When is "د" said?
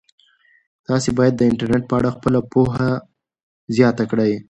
1.37-1.41